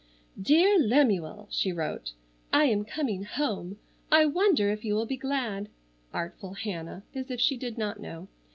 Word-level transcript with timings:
"DEAR 0.41 0.79
LEMUEL:" 0.79 1.47
she 1.51 1.71
wrote:— 1.71 2.13
"I 2.51 2.65
am 2.65 2.85
coming 2.85 3.21
home. 3.23 3.77
I 4.11 4.25
wonder 4.25 4.71
if 4.71 4.83
you 4.83 4.95
will 4.95 5.05
be 5.05 5.15
glad? 5.15 5.69
(Artful 6.11 6.55
Hannah, 6.55 7.03
as 7.13 7.29
if 7.29 7.39
she 7.39 7.55
did 7.55 7.77
not 7.77 7.99
know!) 7.99 8.27